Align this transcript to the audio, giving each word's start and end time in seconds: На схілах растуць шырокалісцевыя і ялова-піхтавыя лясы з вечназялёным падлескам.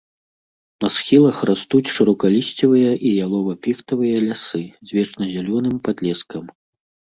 На 0.85 0.89
схілах 0.95 1.37
растуць 1.49 1.91
шырокалісцевыя 1.97 2.91
і 3.11 3.13
ялова-піхтавыя 3.27 4.17
лясы 4.27 4.65
з 4.85 4.89
вечназялёным 5.01 5.79
падлескам. 5.87 6.53